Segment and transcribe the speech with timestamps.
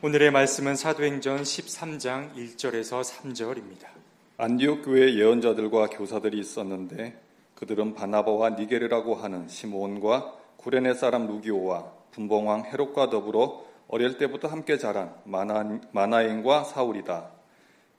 [0.00, 3.88] 오늘의 말씀은 사도행전 13장 1절에서 3절입니다.
[4.36, 7.20] 안디옥 교회에 예언자들과 교사들이 있었는데
[7.56, 15.12] 그들은 바나바와 니게르라고 하는 시므온과 구레네 사람 루기오와 분봉왕 헤롯과 더불어 어릴 때부터 함께 자란
[15.24, 17.30] 마나, 마나인과 사울이다.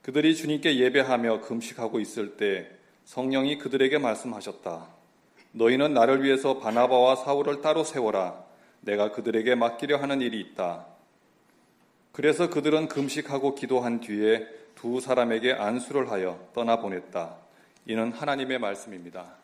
[0.01, 2.71] 그들이 주님께 예배하며 금식하고 있을 때
[3.03, 4.87] 성령이 그들에게 말씀하셨다.
[5.51, 8.41] 너희는 나를 위해서 바나바와 사울을 따로 세워라.
[8.79, 10.88] 내가 그들에게 맡기려 하는 일이 있다.
[12.19, 17.37] 그래서 그들은 금식하고 기도한 뒤에 두 사람에게 안수를 하여 떠나 보냈다.
[17.85, 19.37] 이는 하나님의 말씀입니다.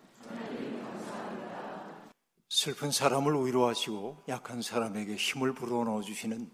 [2.49, 6.51] 슬픈 사람을 위로하시고 약한 사람에게 힘을 불어넣어 주시는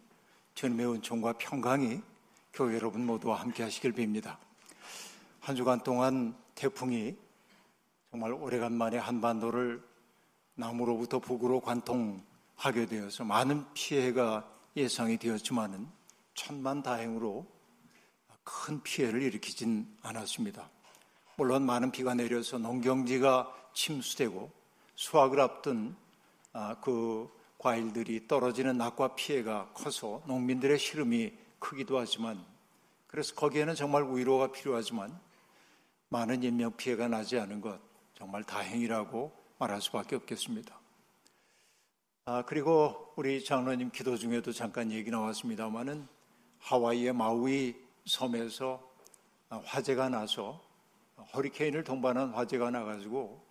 [0.53, 2.01] 주님의 은총과 평강이
[2.53, 4.37] 교회 여러분 모두와 함께 하시길 빕니다.
[5.39, 7.15] 한 주간 동안 태풍이
[8.11, 9.81] 정말 오래간만에 한반도를
[10.53, 16.00] 남으로부터 북으로 관통하게 되어서 많은 피해가 예상이 되었지만은
[16.33, 17.45] 천만 다행으로
[18.43, 20.69] 큰 피해를 일으키진 않았습니다.
[21.35, 24.51] 물론 많은 비가 내려서 농경지가 침수되고
[24.95, 25.95] 수확을 앞둔
[26.53, 32.43] 아, 그 과일들이 떨어지는 낙과 피해가 커서 농민들의 시름이 크기도 하지만
[33.07, 35.17] 그래서 거기에는 정말 위로가 필요하지만
[36.09, 37.79] 많은 인명 피해가 나지 않은 것
[38.15, 40.79] 정말 다행이라고 말할 수밖에 없겠습니다.
[42.25, 46.07] 아, 그리고 우리 장로님 기도 중에도 잠깐 얘기 나왔습니다만은
[46.61, 48.81] 하와이의 마우이 섬에서
[49.49, 50.61] 화재가 나서
[51.33, 53.41] 허리케인을 동반한 화재가 나가지고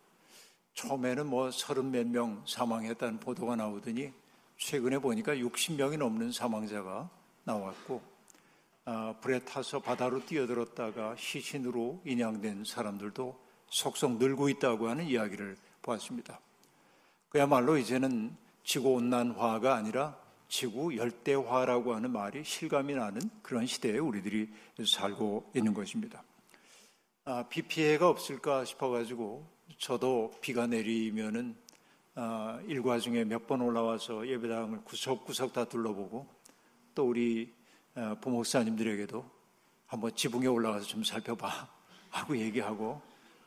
[0.75, 4.13] 처음에는 뭐 서른 몇 명 사망했다는 보도가 나오더니
[4.57, 7.09] 최근에 보니까 60명이 넘는 사망자가
[7.45, 8.03] 나왔고
[8.85, 13.39] 아, 불에 타서 바다로 뛰어들었다가 시신으로 인양된 사람들도
[13.69, 16.41] 속속 늘고 있다고 하는 이야기를 보았습니다.
[17.29, 20.19] 그야말로 이제는 지구 온난화가 아니라
[20.51, 24.51] 지구 열대화라고 하는 말이 실감이 나는 그런 시대에 우리들이
[24.85, 26.25] 살고 있는 것입니다.
[27.25, 29.47] 아, 비 피해가 없을까 싶어가지고
[29.79, 31.57] 저도 비가 내리면은
[32.17, 36.27] 아, 일과 중에 몇 번 올라와서 예배당을 구석구석 다 둘러보고
[36.97, 37.55] 또 우리
[37.95, 39.25] 아, 부목사님들에게도
[39.87, 41.49] 한번 지붕에 올라가서 좀 살펴봐
[42.11, 43.01] 하고 얘기하고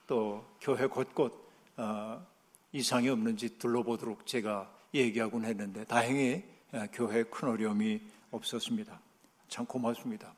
[0.08, 2.26] 또 교회 곳곳 아,
[2.72, 6.53] 이상이 없는지 둘러보도록 제가 얘기하곤 했는데 다행히
[6.92, 8.02] 교회에 큰 어려움이
[8.32, 9.00] 없었습니다.
[9.48, 10.34] 참 고맙습니다.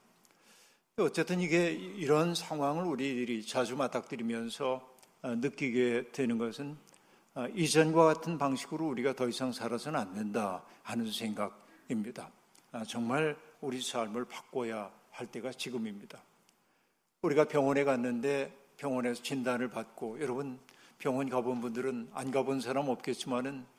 [0.98, 6.78] 어쨌든 이게 이런 상황을 우리들이 자주 맞닥뜨리면서 어, 느끼게 되는 것은
[7.34, 12.30] 어, 이전과 같은 방식으로 우리가 더 이상 살아서는 안 된다 하는 생각입니다.
[12.72, 16.22] 아, 정말 우리 삶을 바꿔야 할 때가 지금입니다.
[17.22, 20.60] 우리가 병원에 갔는데 병원에서 진단을 받고 여러분
[20.98, 23.75] 병원 가본 분들은 안 가본 사람 없겠지만은 어,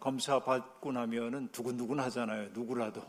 [0.00, 2.50] 검사 받고 나면은 두근두근 하잖아요.
[2.52, 3.02] 누구라도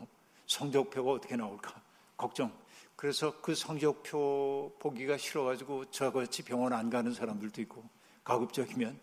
[0.46, 1.80] 성적표가 어떻게 나올까
[2.16, 2.52] 걱정.
[2.96, 7.84] 그래서 그 성적표 보기가 싫어가지고 저같이 병원 안 가는 사람들도 있고
[8.24, 8.98] 가급적이면.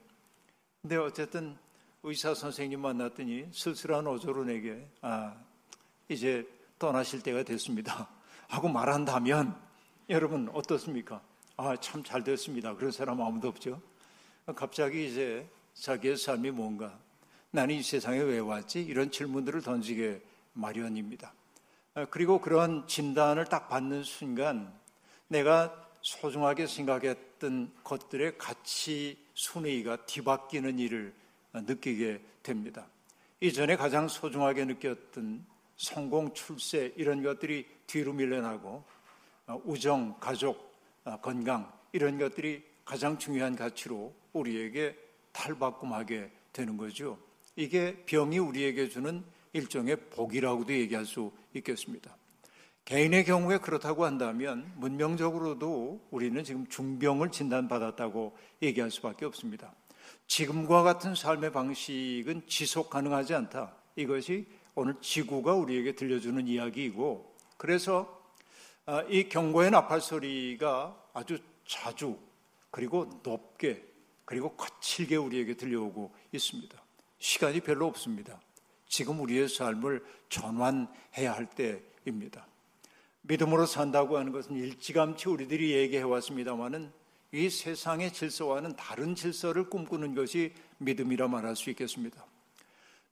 [0.82, 1.58] 근데 어쨌든
[2.04, 5.36] 의사 선생님 만났더니 쓸쓸한 어조로 내게 아
[6.10, 6.48] 이제
[6.80, 8.10] 떠나실 때가 됐습니다.
[8.50, 9.56] 하고 말한다면
[10.10, 11.22] 여러분 어떻습니까?
[11.58, 12.76] 아 참 잘 됐습니다.
[12.76, 13.82] 그런 사람 아무도 없죠.
[14.56, 16.98] 갑자기 이제 자기의 삶이 뭔가
[17.52, 18.82] 나는 이 세상에 왜 왔지?
[18.82, 20.22] 이런 질문들을 던지게
[20.54, 21.34] 마련입니다.
[21.96, 24.74] 어, 그리고 그런 진단을 딱 받는 순간
[25.28, 31.14] 내가 소중하게 생각했던 것들의 가치 순위가 뒤바뀌는 일을
[31.54, 32.88] 느끼게 됩니다.
[33.42, 35.46] 이전에 가장 소중하게 느꼈던
[35.76, 38.84] 성공, 출세 이런 것들이 뒤로 밀려나고
[39.48, 40.74] 어, 우정, 가족,
[41.04, 44.98] 어, 건강 이런 것들이 가장 중요한 가치로 우리에게
[45.34, 47.18] 탈바꿈하게 되는 거죠.
[47.56, 49.24] 이게 병이 우리에게 주는
[49.54, 52.16] 일종의 복이라고도 얘기할 수 있겠습니다.
[52.86, 59.74] 개인의 경우에 그렇다고 한다면 문명적으로도 우리는 지금 중병을 진단받았다고 얘기할 수밖에 없습니다.
[60.28, 63.76] 지금과 같은 삶의 방식은 지속 가능하지 않다.
[63.96, 68.20] 이것이 오늘 지구가 우리에게 들려주는 이야기이고 그래서
[68.86, 71.38] 아, 이 경고의 나팔 소리가 아주
[71.68, 72.18] 자주
[72.72, 73.84] 그리고 높게
[74.26, 76.81] 그리고 거칠게 우리에게 들려오고 있습니다.
[77.22, 78.42] 시간이 별로 없습니다.
[78.88, 82.46] 지금 우리의 삶을 전환해야 할 때입니다.
[83.22, 86.92] 믿음으로 산다고 하는 것은 일찌감치 우리들이 얘기해 왔습니다만은
[87.32, 92.26] 이 세상의 질서와는 다른 질서를 꿈꾸는 것이 믿음이라 말할 수 있겠습니다.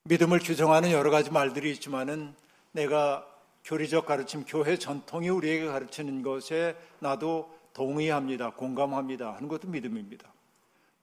[0.04, 2.34] 믿음을 규정하는 여러 가지 말들이 있지만은
[2.72, 3.26] 내가
[3.64, 10.34] 교리적 가르침, 교회 전통이 우리에게 가르치는 것에 나도 동의합니다, 공감합니다 하는 것도 믿음입니다.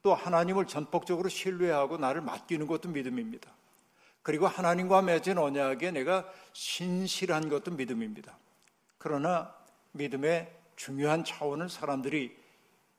[0.01, 3.51] 또 하나님을 전폭적으로 신뢰하고 나를 맡기는 것도 믿음입니다.
[4.23, 8.37] 그리고 하나님과 맺은 언약에 내가 신실한 것도 믿음입니다.
[8.97, 9.53] 그러나
[9.93, 12.35] 믿음의 중요한 차원을 사람들이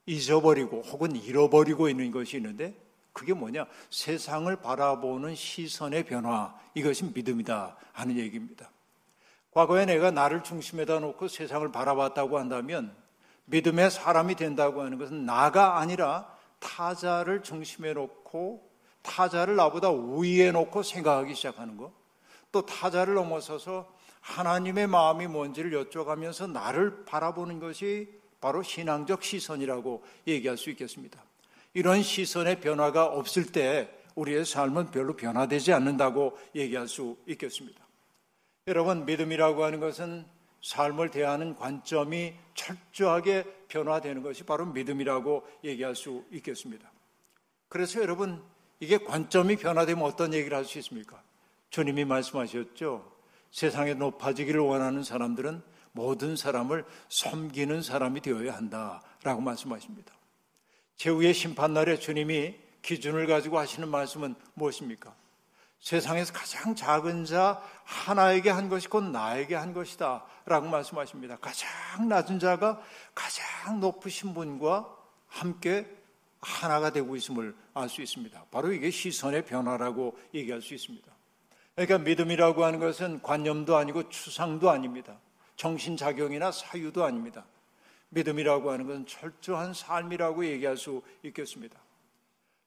[0.07, 2.75] 잊어버리고 혹은 잃어버리고 있는 것이 있는데
[3.13, 3.67] 그게 뭐냐?
[3.91, 6.55] 세상을 바라보는 시선의 변화.
[6.75, 8.71] 이것이 믿음이다 하는 얘기입니다.
[9.51, 12.95] 과거에 내가 나를 중심에다 놓고 세상을 바라봤다고 한다면
[13.47, 18.69] 믿음의 사람이 된다고 하는 것은 나가 아니라 타자를 중심에 놓고
[19.03, 21.93] 타자를 나보다 우위에 놓고 생각하기 시작하는 것.
[22.53, 28.09] 또 타자를 넘어서서 하나님의 마음이 뭔지를 여쭤가면서 나를 바라보는 것이
[28.41, 31.23] 바로 신앙적 시선이라고 얘기할 수 있겠습니다.
[31.75, 37.87] 이런 시선의 변화가 없을 때 우리의 삶은 별로 변화되지 않는다고 얘기할 수 있겠습니다.
[38.67, 40.27] 여러분, 믿음이라고 하는 것은
[40.63, 46.91] 삶을 대하는 관점이 철저하게 변화되는 것이 바로 믿음이라고 얘기할 수 있겠습니다.
[47.69, 48.43] 그래서 여러분,
[48.81, 51.23] 이게 관점이 변화되면 어떤 얘기를 할 수 있습니까?
[51.71, 53.13] 주님이 말씀하셨죠.
[53.51, 55.63] 세상에 높아지기를 원하는 사람들은
[55.93, 60.15] 모든 사람을 섬기는 사람이 되어야 한다라고 말씀하십니다.
[60.97, 65.15] 제후의 심판날에 주님이 기준을 가지고 하시는 말씀은 무엇입니까?
[65.81, 71.37] 세상에서 가장 작은 자 하나에게 한 것이 곧 나에게 한 것이다 라고 말씀하십니다.
[71.39, 72.81] 가장 낮은 자가
[73.15, 74.89] 가장 높으신 분과
[75.29, 75.87] 함께
[76.41, 78.47] 하나가 되고 있음을 알 수 있습니다.
[78.51, 81.11] 바로 이게 시선의 변화라고 얘기할 수 있습니다.
[81.75, 85.19] 그러니까 믿음이라고 하는 것은 관념도 아니고 추상도 아닙니다.
[85.57, 87.45] 정신작용이나 사유도 아닙니다.
[88.11, 91.79] 믿음이라고 하는 것은 철저한 삶이라고 얘기할 수 있겠습니다.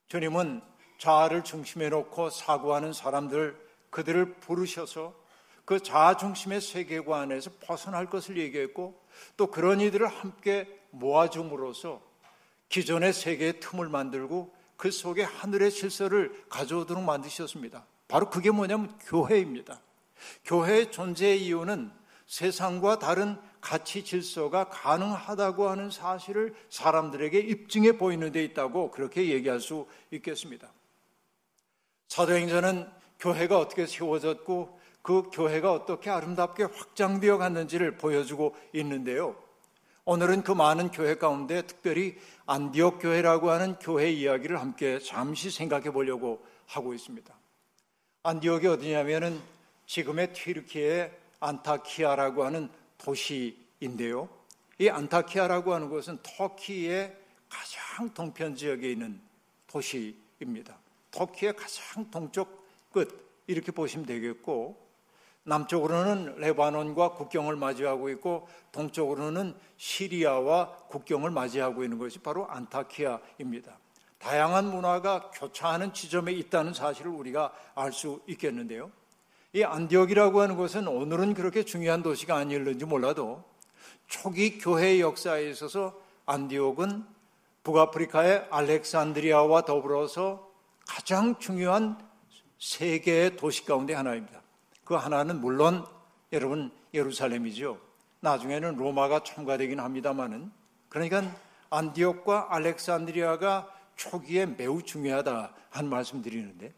[0.07, 0.61] 주님은
[1.01, 3.59] 자아를 중심에 놓고 사고하는 사람들,
[3.89, 5.15] 그들을 부르셔서
[5.65, 9.01] 그 자아 중심의 세계관에서 벗어날 것을 얘기했고
[9.35, 12.03] 또 그런 이들을 함께 모아줌으로써
[12.69, 17.83] 기존의 세계의 틈을 만들고 그 속에 하늘의 질서를 가져오도록 만드셨습니다.
[18.07, 19.81] 바로 그게 뭐냐면 교회입니다.
[20.45, 21.91] 교회의 존재의 이유는
[22.27, 29.87] 세상과 다른 가치 질서가 가능하다고 하는 사실을 사람들에게 입증해 보이는 데 있다고 그렇게 얘기할 수
[30.11, 30.71] 있겠습니다.
[32.11, 39.41] 사도행전은 교회가 어떻게 세워졌고 그 교회가 어떻게 아름답게 확장되어 갔는지를 보여주고 있는데요.
[40.03, 42.17] 오늘은 그 많은 교회 가운데 특별히
[42.47, 47.33] 안디옥 교회라고 하는 교회 이야기를 함께 잠시 생각해 보려고 하고 있습니다.
[48.23, 49.39] 안디옥이 어디냐면은
[49.85, 54.27] 지금의 튀르키의 안타키아라고 하는 도시인데요.
[54.79, 57.15] 이 안타키아라고 하는 곳은 터키의
[57.47, 59.21] 가장 동편 지역에 있는
[59.67, 60.80] 도시입니다.
[61.11, 64.81] 터키의 가장 동쪽 끝 이렇게 보시면 되겠고
[65.43, 73.77] 남쪽으로는 레바논과 국경을 맞이하고 있고 동쪽으로는 시리아와 국경을 맞이하고 있는 것이 바로 안타키아입니다.
[74.19, 78.91] 다양한 문화가 교차하는 지점에 있다는 사실을 우리가 알 수 있겠는데요.
[79.53, 83.43] 이 안디옥이라고 하는 것은 오늘은 그렇게 중요한 도시가 아닐는지 몰라도
[84.07, 87.03] 초기 교회 역사에 있어서 안디옥은
[87.63, 90.50] 북아프리카의 알렉산드리아와 더불어서
[90.91, 91.97] 가장 중요한
[92.59, 94.41] 세계의 도시 가운데 하나입니다.
[94.83, 95.85] 그 하나는 물론
[96.33, 97.79] 여러분 예루살렘이죠.
[98.19, 100.51] 나중에는 로마가 첨가되긴 합니다만은
[100.89, 101.23] 그러니까
[101.69, 106.73] 안디옥과 알렉산드리아가 초기에 매우 중요하다 한 말씀 드리는데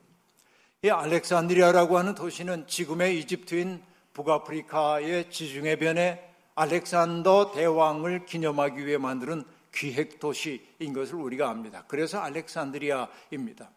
[0.83, 3.81] 이 알렉산드리아라고 하는 도시는 지금의 이집트인
[4.13, 9.43] 북아프리카의 지중해 변에 알렉산더 대왕을 기념하기 위해 만드는
[9.73, 11.83] 기획 도시인 것을 우리가 압니다.
[11.87, 13.71] 그래서 알렉산드리아입니다.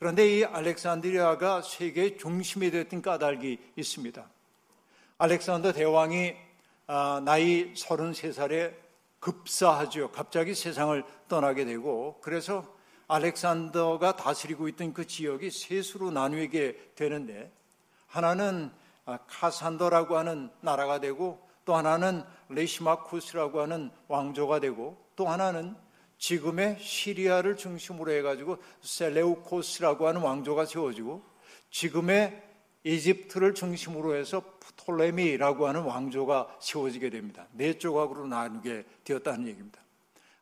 [0.00, 4.26] 그런데 이 알렉산드리아가 세계의 중심이 됐던 까닭이 있습니다.
[5.18, 6.34] 알렉산더 대왕이
[6.86, 8.72] 아, 나이 33살에
[9.18, 10.10] 급사하죠.
[10.10, 12.64] 갑자기 세상을 떠나게 되고 그래서
[13.08, 17.52] 알렉산더가 다스리고 있던 그 지역이 셋으로 나뉘게 되는데
[18.06, 18.72] 하나는
[19.04, 25.76] 아, 카산더라고 하는 나라가 되고 또 하나는 리시마쿠스라고 하는 왕조가 되고 또 하나는
[26.20, 31.24] 지금의 시리아를 중심으로 해가지고 셀레우코스라고 하는 왕조가 세워지고
[31.70, 32.42] 지금의
[32.84, 37.46] 이집트를 중심으로 해서 프톨레미라고 하는 왕조가 세워지게 됩니다.
[37.52, 39.80] 네 조각으로 나누게 되었다는 얘기입니다.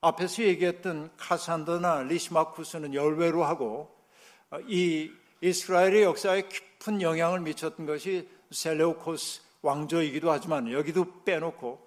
[0.01, 3.97] 앞에서 얘기했던 카산더나 리시마쿠스는 열외로 하고
[4.51, 11.87] 어, 이 이스라엘의 역사에 깊은 영향을 미쳤던 것이 셀레오코스 왕조이기도 하지만 여기도 빼놓고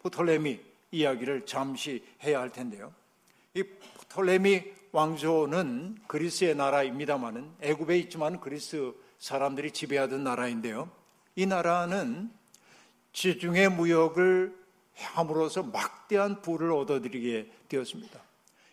[0.00, 0.60] 포톨레미
[0.90, 2.92] 이야기를 잠시 해야 할 텐데요.
[3.54, 10.90] 이 포톨레미 왕조는 그리스의 나라입니다만은 애굽에 있지만 그리스 사람들이 지배하던 나라인데요.
[11.34, 12.30] 이 나라는
[13.12, 14.56] 지중해 무역을
[14.94, 18.20] 함으로써 막대한 부를 얻어들이게 되었습니다.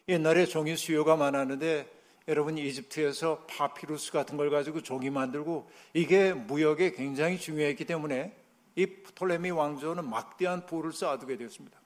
[0.10, 1.90] 옛날에 종이 수요가 많았는데
[2.28, 8.34] 여러분 이집트에서 파피루스 같은 걸 가지고 종이 만들고 이게 무역에 굉장히 중요했기 때문에
[8.76, 11.83] 이 프톨레미 왕조는 막대한 부를 쌓아두게 되었습니다.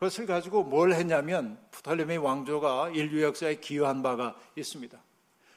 [0.00, 4.98] 그것을 가지고 뭘 했냐면 프톨레미 왕조가 인류 역사에 기여한 바가 있습니다.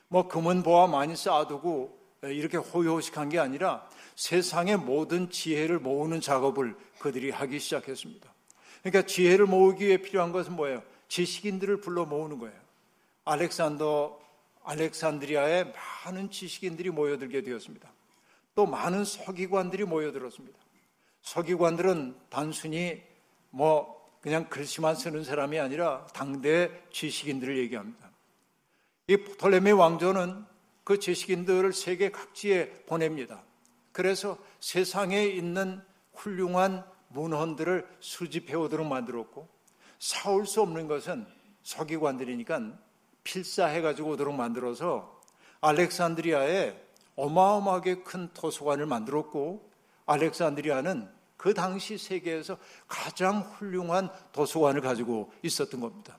[0.10, 7.32] 뭐 금은 보화 많이 쌓아두고 이렇게 호요식한 게 아니라 세상의 모든 지혜를 모으는 작업을 그들이
[7.32, 8.34] 하기 시작했습니다.
[8.82, 10.84] 그러니까 지혜를 모으기 위해 필요한 것은 뭐예요?
[11.08, 12.60] 지식인들을 불러 모으는 거예요.
[13.24, 14.20] 알렉산더
[14.66, 15.72] 알렉산드리아에
[16.04, 17.90] 많은 지식인들이 모여들게 되었습니다.
[18.56, 20.60] 또 많은 서기관들이 모여들었습니다.
[21.22, 23.02] 서기관들은 단순히
[23.50, 28.10] 뭐 그냥 글씨만 쓰는 사람이 아니라 당대 지식인들을 얘기합니다.
[29.08, 30.46] 이 토레미 왕조는
[30.86, 33.44] 그 지식인들을 세계 각지에 보냅니다.
[33.92, 35.82] 그래서 세상에 있는
[36.14, 39.50] 훌륭한 문헌들을 수집해 오도록 만들었고
[40.00, 41.28] 사올 수 없는 것은
[41.64, 42.80] 서기관들이니까
[43.26, 45.22] 필사해 가지고 오도록 만들어서
[45.60, 46.82] 알렉산드리아에
[47.18, 49.70] 어마어마하게 큰 도서관을 만들었고
[50.06, 51.10] 알렉산드리아는
[51.44, 52.58] 그 당시 세계에서
[52.88, 56.18] 가장 훌륭한 도서관을 가지고 있었던 겁니다.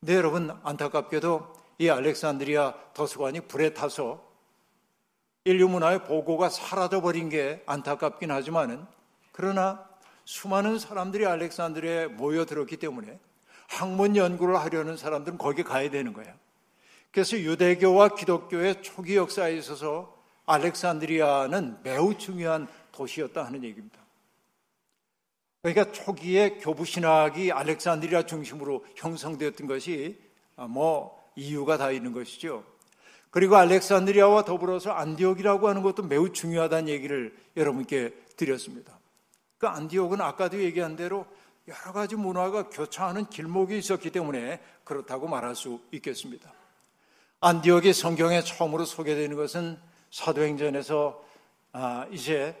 [0.00, 4.26] 네, 여러분 안타깝게도 이 알렉산드리아 도서관이 불에 타서
[5.44, 8.86] 인류 문화의 보고가 사라져 버린 게 안타깝긴 하지만은
[9.32, 9.86] 그러나
[10.24, 13.20] 수많은 사람들이 알렉산드리아에 모여들었기 때문에
[13.68, 16.32] 학문 연구를 하려는 사람들은 거기 가야 되는 거예요.
[17.10, 24.01] 그래서 유대교와 기독교의 초기 역사에 있어서 알렉산드리아는 매우 중요한 도시였다 하는 얘기입니다.
[25.62, 30.18] 그러니까 초기에 교부 신학이 알렉산드리아 중심으로 형성되었던 것이
[30.68, 32.64] 뭐 이유가 다 있는 것이죠.
[33.30, 38.98] 그리고 알렉산드리아와 더불어서 안디옥이라고 하는 것도 매우 중요하다는 얘기를 여러분께 드렸습니다.
[39.58, 41.26] 그 안디옥은 아까도 얘기한 대로
[41.68, 46.52] 여러 가지 문화가 교차하는 길목이 있었기 때문에 그렇다고 말할 수 있겠습니다.
[47.40, 49.78] 안디옥이 성경에 처음으로 소개되는 것은
[50.10, 51.24] 사도행전에서
[51.72, 52.60] 아, 이제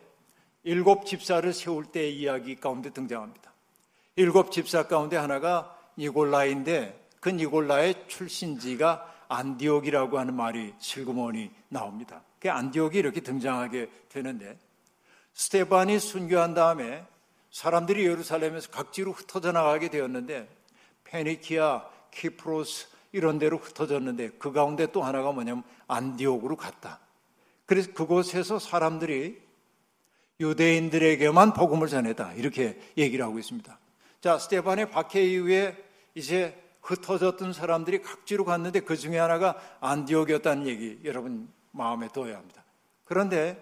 [0.64, 3.52] 일곱 집사를 세울 때의 이야기 가운데 등장합니다.
[4.16, 12.22] 일곱 집사 가운데 하나가 니골라인데 그 니골라의 출신지가 안디옥이라고 하는 말이 슬그머니 나옵니다.
[12.38, 14.58] 그 안디옥이 이렇게 등장하게 되는데
[15.32, 17.04] 스테반이 순교한 다음에
[17.50, 20.48] 사람들이 예루살렘에서 각지로 흩어져 나가게 되었는데
[21.04, 27.00] 페니키아, 키프로스 이런 데로 흩어졌는데 그 가운데 또 하나가 뭐냐면 안디옥으로 갔다.
[27.66, 29.40] 그래서 그곳에서 사람들이
[30.42, 32.34] 유대인들에게만 복음을 전했다.
[32.34, 33.78] 이렇게 얘기를 하고 있습니다.
[34.20, 35.76] 자, 스테반의 박해 이후에
[36.14, 42.64] 이제 흩어졌던 사람들이 각지로 갔는데 그 중에 하나가 안디옥이었다는 얘기 여러분 마음에 둬야 합니다.
[43.04, 43.56] 그런데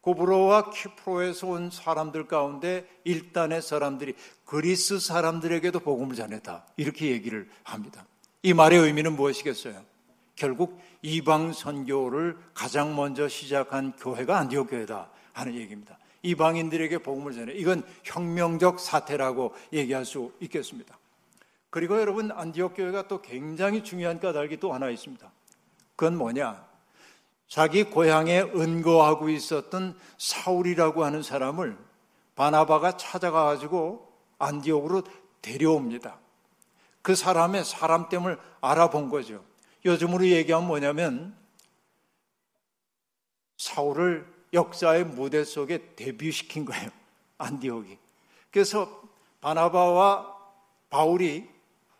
[0.00, 4.14] 고브로와 키프로에서 온 사람들 가운데 일단의 사람들이
[4.44, 6.66] 그리스 사람들에게도 복음을 전했다.
[6.76, 8.06] 이렇게 얘기를 합니다.
[8.42, 9.82] 이 말의 의미는 무엇이겠어요?
[10.36, 15.98] 결국 이방 선교를 가장 먼저 시작한 교회가 안디옥 교회다 하는 얘기입니다.
[16.24, 17.52] 이방인들에게 복음을 전해.
[17.52, 20.98] 이건 혁명적 사태라고 얘기할 수 있겠습니다.
[21.70, 25.30] 그리고 여러분 안디옥 교회가 또 굉장히 중요한 까닭이 또 하나 있습니다.
[25.94, 26.66] 그건 뭐냐?
[27.46, 31.76] 자기 고향에 은거하고 있었던 사울이라고 하는 사람을
[32.34, 35.02] 바나바가 찾아가 가지고 안디옥으로
[35.42, 36.18] 데려옵니다.
[37.02, 39.44] 그 사람의 사람됨을 알아본 거죠.
[39.84, 41.36] 요즘으로 얘기하면 뭐냐면
[43.58, 46.88] 사울을 역사의 무대 속에 데뷔시킨 거예요.
[47.38, 47.98] 안디옥이.
[48.50, 49.02] 그래서
[49.40, 50.34] 바나바와
[50.88, 51.48] 바울이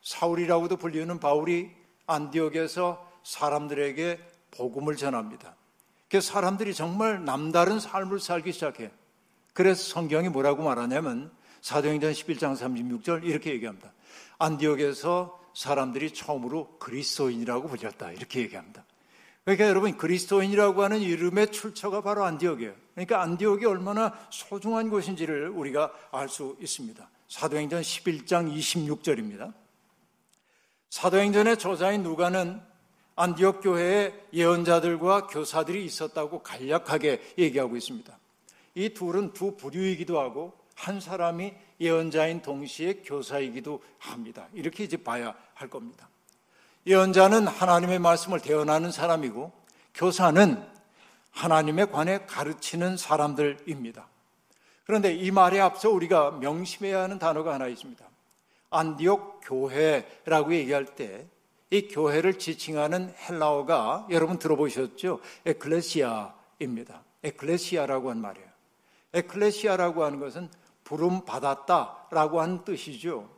[0.03, 1.71] 사울이라고도 불리는 바울이
[2.07, 4.21] 안디옥에서 사람들에게
[4.53, 5.57] 복음을 전합니다.
[6.09, 8.91] 그 사람들이 정말 남다른 삶을 살기 시작해.
[9.53, 13.93] 그래서 성경이 뭐라고 말하냐면 사도행전 11장 36절 이렇게 얘기합니다.
[14.39, 18.13] 안디옥에서 사람들이 처음으로 그리스도인이라고 불렸다.
[18.13, 18.85] 이렇게 얘기합니다.
[19.45, 22.75] 그러니까 여러분 그리스도인이라고 하는 이름의 출처가 바로 안디옥이에요.
[22.95, 27.11] 그러니까 안디옥이 얼마나 소중한 곳인지를 우리가 알 수 있습니다.
[27.29, 29.53] 사도행전 11장 26절입니다.
[30.89, 32.61] 사도행전의 저자인 누가는
[33.17, 38.19] 안디옥 교회에 예언자들과 교사들이 있었다고 간략하게 얘기하고 있습니다.
[38.77, 44.49] 이 둘은 두 부류이기도 하고 한 사람이 예언자인 동시에 교사이기도 합니다.
[44.53, 46.09] 이렇게 이제 봐야 할 겁니다.
[46.87, 49.53] 예언자는 하나님의 말씀을 대언하는 사람이고
[49.95, 50.63] 교사는
[51.31, 54.07] 하나님에 관해 가르치는 사람들입니다.
[54.85, 58.05] 그런데 이 말에 앞서 우리가 명심해야 하는 단어가 하나 있습니다.
[58.71, 61.35] 안디옥 교회라고 얘기할 때
[61.75, 65.19] 이 교회를 지칭하는 헬라어가 여러분 들어보셨죠?
[65.45, 67.03] 에클레시아입니다.
[67.25, 68.47] 에클레시아라고 한 말이에요.
[69.13, 70.51] 에클레시아라고 하는 것은
[70.85, 73.29] 부름 받았다라고 하는 뜻이죠.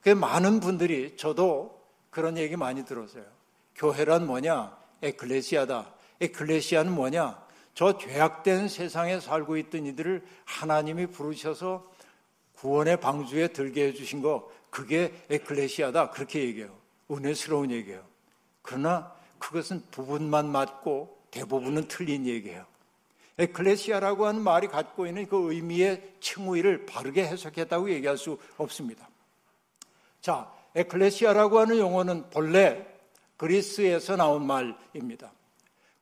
[0.00, 1.81] 그 많은 분들이 저도
[2.12, 3.24] 그런 얘기 많이 들었어요.
[3.74, 4.76] 교회란 뭐냐?
[5.02, 5.94] 에클레시아다.
[6.20, 7.42] 에클레시아는 뭐냐?
[7.74, 11.90] 저 죄악된 세상에 살고 있던 이들을 하나님이 부르셔서
[12.52, 16.10] 구원의 방주에 들게 해주신 거, 그게 에클레시아다.
[16.10, 16.76] 그렇게 얘기해요.
[17.10, 18.04] 은혜스러운 얘기예요.
[18.60, 22.66] 그러나 그것은 부분만 맞고 대부분은 틀린 얘기예요.
[23.38, 29.08] 에클레시아라고 하는 말이 갖고 있는 그 의미의 칭의를 바르게 해석했다고 얘기할 수 없습니다.
[30.20, 32.86] 자, 에클레시아라고 하는 용어는 본래
[33.36, 35.32] 그리스에서 나온 말입니다.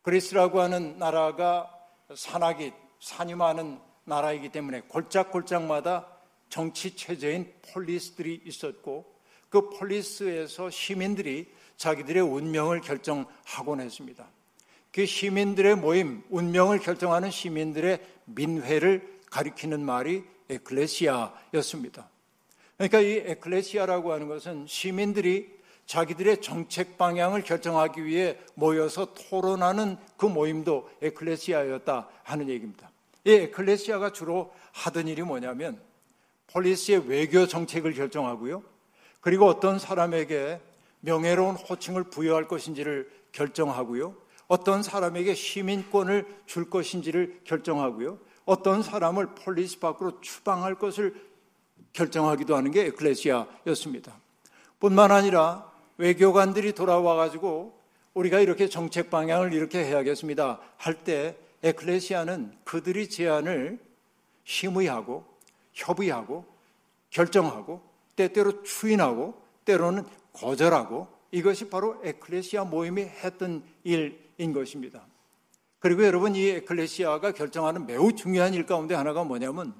[0.01, 1.69] 그리스라고 하는 나라가
[2.13, 6.07] 산악이 산이 많은 나라이기 때문에 골짝골짝마다
[6.49, 9.05] 정치 체제인 폴리스들이 있었고
[9.49, 14.27] 그 폴리스에서 시민들이 자기들의 운명을 결정하곤 했습니다.
[14.91, 22.09] 그 시민들의 모임, 운명을 결정하는 시민들의 민회를 가리키는 말이 에클레시아였습니다.
[22.81, 25.53] 그러니까 이 에클레시아라고 하는 것은 시민들이
[25.85, 32.89] 자기들의 정책 방향을 결정하기 위해 모여서 토론하는 그 모임도 에클레시아였다 하는 얘기입니다.
[33.25, 35.79] 이 에클레시아가 주로 하던 일이 뭐냐면
[36.47, 38.63] 폴리스의 외교 정책을 결정하고요.
[39.19, 40.59] 그리고 어떤 사람에게
[41.01, 44.15] 명예로운 호칭을 부여할 것인지를 결정하고요.
[44.47, 48.17] 어떤 사람에게 시민권을 줄 것인지를 결정하고요.
[48.45, 51.13] 어떤 사람을 폴리스 밖으로 추방할 것을
[51.93, 54.13] 결정하기도 하는 게 에클레시아였습니다.
[54.79, 57.79] 뿐만 아니라 외교관들이 돌아와 가지고
[58.13, 60.59] 우리가 이렇게 정책 방향을 이렇게 해야겠습니다.
[60.77, 63.79] 할 때 에클레시아는 그들이 제안을
[64.43, 65.25] 심의하고
[65.73, 66.45] 협의하고
[67.11, 67.81] 결정하고
[68.15, 75.05] 때때로 추인하고 때로는 거절하고 이것이 바로 에클레시아 모임이 했던 일인 것입니다.
[75.79, 79.73] 그리고 여러분 이 에클레시아가 결정하는 매우 중요한 일 가운데 하나가 뭐냐면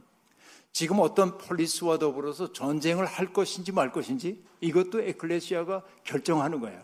[0.71, 6.81] 지금 어떤 폴리스와 더불어서 전쟁을 할 것인지 말 것인지 이것도 에클레시아가 결정하는 거예요.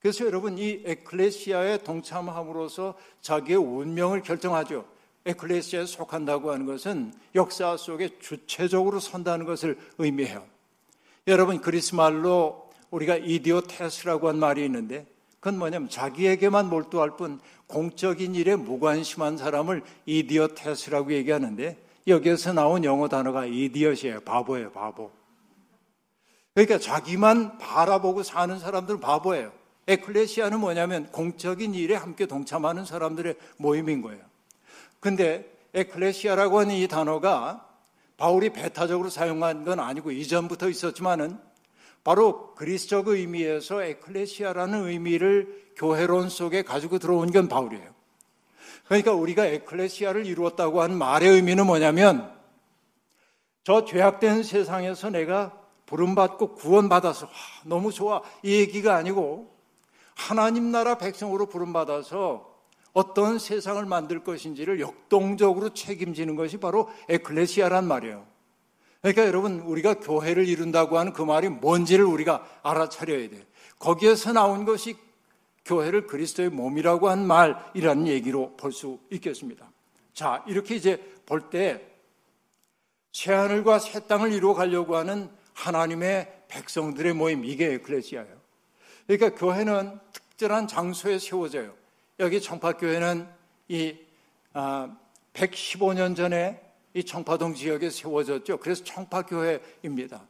[0.00, 4.84] 그래서 여러분 이 에클레시아에 동참함으로써 자기의 운명을 결정하죠.
[5.26, 10.44] 에클레시아에 속한다고 하는 것은 역사 속에 주체적으로 선다는 것을 의미해요.
[11.26, 15.06] 여러분 그리스 말로 우리가 이디오테스라고 한 말이 있는데
[15.40, 21.76] 그건 뭐냐면 자기에게만 몰두할 뿐 공적인 일에 무관심한 사람을 이디오테스라고 얘기하는데
[22.08, 24.20] 여기에서 나온 영어 단어가 이디엇이에요.
[24.20, 25.10] 바보예요, 바보.
[26.54, 29.52] 그러니까 자기만 바라보고 사는 사람들은 바보예요.
[29.86, 34.22] 에클레시아는 뭐냐면 공적인 일에 함께 동참하는 사람들의 모임인 거예요.
[35.00, 37.66] 근데 에클레시아라고 하는 이 단어가
[38.16, 41.38] 바울이 배타적으로 사용한 건 아니고 이전부터 있었지만은
[42.04, 47.97] 바로 그리스적 의미에서 에클레시아라는 의미를 교회론 속에 가지고 들어온 건 바울이에요.
[48.88, 52.32] 그러니까 우리가 에클레시아를 이루었다고 하는 말의 의미는 뭐냐면
[53.62, 55.52] 저 죄악된 세상에서 내가
[55.84, 57.32] 부름받고 구원받아서 와,
[57.64, 59.54] 너무 좋아 이 얘기가 아니고
[60.14, 62.48] 하나님 나라 백성으로 부름받아서
[62.94, 68.26] 어떤 세상을 만들 것인지를 역동적으로 책임지는 것이 바로 에클레시아란 말이에요.
[69.02, 73.42] 그러니까 여러분 우리가 교회를 이룬다고 하는 그 말이 뭔지를 우리가 알아차려야 돼요.
[73.78, 74.96] 거기에서 나온 것이
[75.68, 79.70] 교회를 그리스도의 몸이라고 한 말이라는 얘기로 볼 수 있겠습니다.
[80.14, 81.86] 자, 이렇게 이제 볼 때
[83.12, 88.38] 새하늘과 새 땅을 이루어 가려고 하는 하나님의 백성들의 모임, 이게 에클레시아예요.
[89.06, 91.74] 그러니까 교회는 특별한 장소에 세워져요.
[92.20, 93.28] 여기 청파교회는
[93.68, 93.96] 이
[95.34, 96.60] 115년 아, 전에
[96.94, 98.58] 이 청파동 지역에 세워졌죠.
[98.58, 100.26] 그래서 청파교회입니다.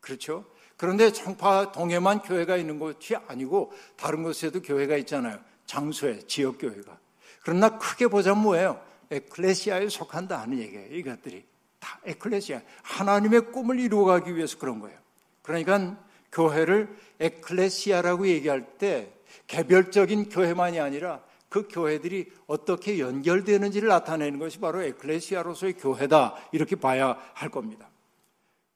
[0.00, 0.44] 그렇죠?
[0.76, 5.38] 그런데 청파 동에만 교회가 있는 것이 아니고 다른 곳에도 교회가 있잖아요.
[5.64, 6.98] 장소에 지역 교회가.
[7.42, 8.80] 그러나 크게 보자면 뭐예요?
[9.10, 10.94] 에클레시아에 속한다 하는 얘기예요.
[10.94, 11.44] 이것들이
[11.78, 14.98] 다 에클레시아 하나님의 꿈을 이루어가기 위해서 그런 거예요.
[15.42, 15.96] 그러니까
[16.32, 19.12] 교회를 에클레시아라고 얘기할 때
[19.46, 27.48] 개별적인 교회만이 아니라 그 교회들이 어떻게 연결되는지를 나타내는 것이 바로 에클레시아로서의 교회다 이렇게 봐야 할
[27.48, 27.88] 겁니다.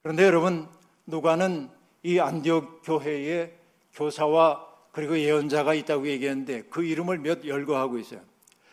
[0.03, 0.69] 그런데 여러분
[1.07, 1.69] 누가는
[2.03, 3.57] 이 안디옥 교회에
[3.95, 8.21] 교사와 그리고 예언자가 있다고 얘기했는데 그 이름을 몇 열거하고 있어요.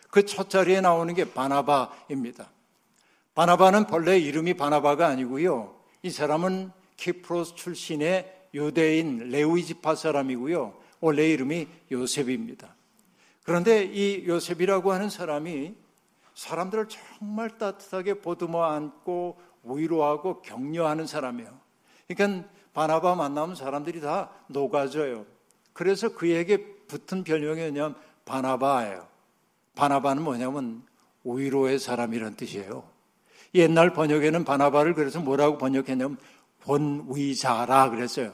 [0.10, 2.50] 그 첫 자리에 나오는 게 바나바입니다.
[3.36, 5.76] 바나바는 본래 이름이 바나바가 아니고요.
[6.02, 10.74] 이 사람은 키프로스 출신의 유대인 레위 지파 사람이고요.
[11.02, 12.76] 원래 이름이 요셉입니다.
[13.44, 15.76] 그런데 이 요셉이라고 하는 사람이
[16.34, 21.52] 사람들을 정말 따뜻하게 보듬어 안고 위로하고 격려하는 사람이에요.
[22.08, 25.26] 그러니까 바나바 만나면 사람들이 다 녹아져요.
[25.74, 29.08] 그래서 그에게 붙은 별명이 뭐냐면 바나바예요.
[29.74, 30.84] 바나바는 뭐냐면
[31.24, 32.84] 위로의 사람이란 뜻이에요.
[33.56, 36.18] 옛날 번역에는 바나바를 그래서 뭐라고 번역했냐면
[36.66, 38.34] 권위자라 그랬어요.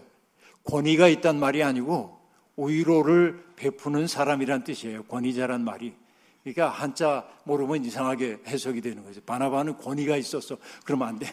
[0.66, 2.20] 권위가 있단 말이 아니고
[2.58, 5.04] 위로를 베푸는 사람이란 뜻이에요.
[5.04, 5.96] 권위자란 말이.
[6.44, 9.22] 그러니까 한자 모르면 이상하게 해석이 되는 거죠.
[9.22, 10.58] 바나바는 권위가 있었어.
[10.84, 11.32] 그러면 안 돼요.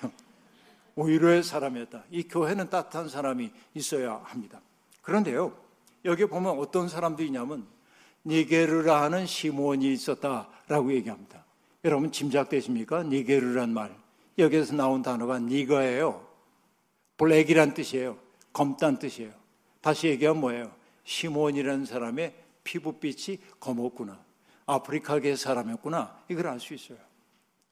[1.04, 2.04] 위로의 사람이었다.
[2.10, 4.60] 이 교회는 따뜻한 사람이 있어야 합니다.
[5.02, 5.56] 그런데요,
[6.04, 7.66] 여기 보면 어떤 사람도 있냐면
[8.24, 11.44] 니게르라 하는 시몬이 있었다라고 얘기합니다.
[11.84, 13.04] 여러분 짐작되십니까?
[13.04, 13.96] 니게르란 말.
[14.38, 16.26] 여기에서 나온 단어가 니거예요.
[17.16, 18.18] 블랙이란 뜻이에요.
[18.52, 19.32] 검단 뜻이에요.
[19.80, 20.72] 다시 얘기하면 뭐예요?
[21.04, 22.34] 시몬이라는 사람의
[22.64, 24.18] 피부빛이 검었구나.
[24.66, 26.24] 아프리카계 사람이었구나.
[26.28, 26.98] 이걸 알 수 있어요.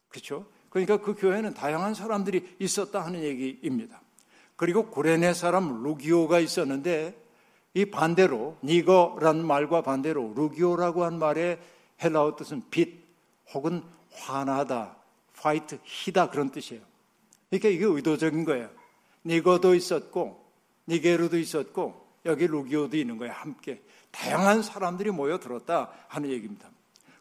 [0.08, 0.46] 그렇죠?
[0.70, 4.00] 그러니까 그 교회는 다양한 사람들이 있었다 하는 얘기입니다.
[4.56, 7.16] 그리고 구레네 사람 루기오가 있었는데
[7.74, 11.58] 이 반대로 니거라는 말과 반대로 루기오라고 한 말의
[12.02, 13.06] 헬라어 뜻은 빛
[13.52, 14.96] 혹은 화나다,
[15.36, 16.82] 화이트, 희다 그런 뜻이에요.
[17.50, 18.68] 그러니까 이게 의도적인 거예요.
[19.24, 20.44] 니거도 있었고
[20.88, 23.32] 니게르도 있었고 여기 루기오도 있는 거예요.
[23.32, 26.68] 함께 다양한 사람들이 모여 들었다 하는 얘기입니다.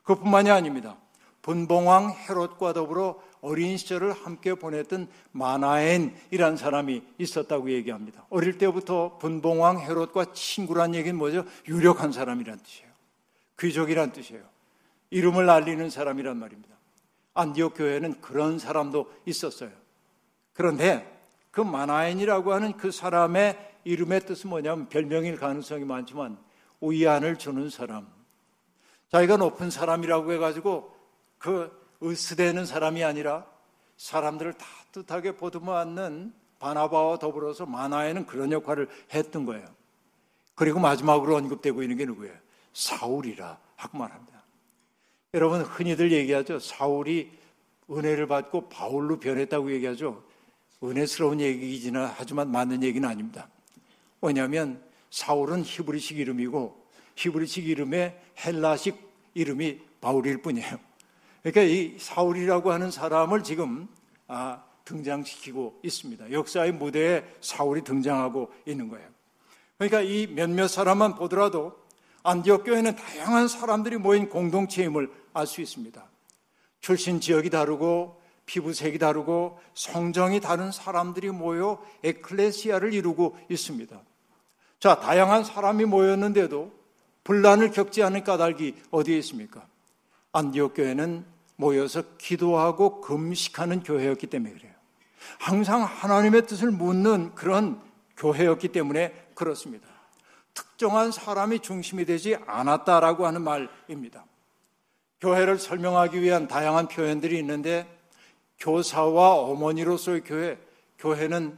[0.04, 0.98] 그뿐만이 아닙니다.
[1.42, 8.26] 분봉왕 헤롯과 더불어 어린 시절을 함께 보냈던 마나엔이라는 사람이 있었다고 얘기합니다.
[8.30, 11.46] 어릴 때부터 분봉왕 헤롯과 친구란 얘기는 뭐죠?
[11.68, 12.92] 유력한 사람이란 뜻이에요.
[13.60, 14.44] 귀족이란 뜻이에요.
[15.10, 16.76] 이름을 알리는 사람이란 말입니다.
[17.34, 19.72] 안디옥 교회는 그런 사람도 있었어요.
[20.54, 21.18] 그런데
[21.52, 26.38] 그 마나엔이라고 하는 그 사람의 이름의 뜻은 뭐냐면 별명일 가능성이 많지만
[26.82, 28.08] 위안을 주는 사람.
[29.12, 30.94] 자기가 높은 사람이라고 해가지고
[31.38, 33.46] 그 으스대는 사람이 아니라
[33.98, 39.66] 사람들을 따뜻하게 보듬어 안는 바나바와 더불어서 마나에는 그런 역할을 했던 거예요.
[40.56, 42.34] 그리고 마지막으로 언급되고 있는 게 누구예요?
[42.74, 44.44] 사울이라 하고 말합니다.
[45.34, 46.60] 여러분 흔히들 얘기하죠.
[46.60, 47.32] 사울이
[47.90, 50.24] 은혜를 받고 바울로 변했다고 얘기하죠.
[50.84, 53.48] 은혜스러운 얘기이지는 하지만 맞는 얘기는 아닙니다.
[54.22, 58.98] 왜냐하면 사울은 히브리식 이름이고 히브리식 이름의 헬라식
[59.34, 60.87] 이름이 바울일 뿐이에요.
[61.52, 63.88] 그러니까 이 사울이라고 하는 사람을 지금
[64.28, 66.32] 아, 등장시키고 있습니다.
[66.34, 69.08] 역사의 무대에 사울이 등장하고 있는 거예요.
[69.78, 71.78] 그러니까 이 몇몇 사람만 보더라도
[72.24, 76.04] 안디옥 교회는 다양한 사람들이 모인 공동체임을 알 수 있습니다.
[76.82, 83.98] 출신 지역이 다르고 피부색이 다르고 성정이 다른 사람들이 모여 에클레시아를 이루고 있습니다.
[84.80, 86.74] 자, 다양한 사람이 모였는데도
[87.24, 89.66] 분란을 겪지 않은 까닭이 어디에 있습니까?
[90.34, 94.74] 안디옥 교회는 모여서 기도하고 금식하는 교회였기 때문에 그래요.
[95.40, 97.82] 항상 하나님의 뜻을 묻는 그런
[98.16, 99.88] 교회였기 때문에 그렇습니다.
[100.54, 104.26] 특정한 사람이 중심이 되지 않았다라고 하는 말입니다.
[105.20, 107.88] 교회를 설명하기 위한 다양한 표현들이 있는데
[108.60, 110.58] 교사와 어머니로서의 교회,
[111.00, 111.58] 교회는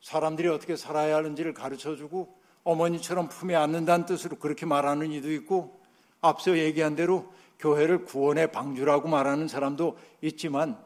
[0.00, 5.80] 사람들이 어떻게 살아야 하는지를 가르쳐 주고 어머니처럼 품에 안는다는 뜻으로 그렇게 말하는 이도 있고
[6.20, 10.78] 앞서 얘기한 대로 교회를 구원의 방주라고 말하는 사람도 있지만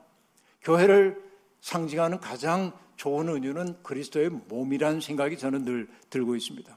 [0.62, 1.22] 교회를
[1.60, 6.76] 상징하는 가장 좋은 은유는 그리스도의 몸이라는 생각이 저는 늘 들고 있습니다.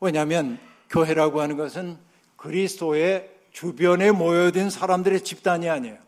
[0.00, 0.58] 왜냐하면
[0.90, 1.98] 교회라고 하는 것은
[2.36, 5.98] 그리스도의 주변에 모여든 사람들의 집단이 아니에요.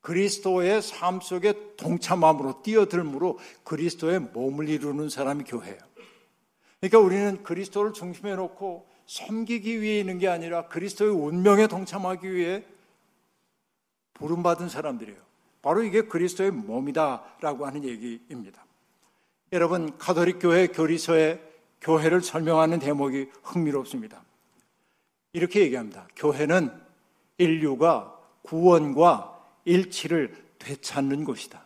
[0.00, 5.78] 그리스도의 삶 속에 동참함으로 뛰어들므로 그리스도의 몸을 이루는 사람이 교회예요.
[6.80, 12.64] 그러니까 우리는 그리스도를 중심에 놓고 섬기기 위해 있는 게 아니라 그리스도의 운명에 동참하기 위해
[14.14, 15.18] 부름받은 사람들이에요.
[15.62, 18.64] 바로 이게 그리스도의 몸이다라고 하는 얘기입니다.
[19.52, 21.40] 여러분, 가톨릭 교회 교리서에
[21.80, 24.22] 교회를 설명하는 대목이 흥미롭습니다.
[25.32, 26.06] 이렇게 얘기합니다.
[26.16, 26.70] 교회는
[27.38, 31.62] 인류가 구원과 일치를 되찾는 곳이다.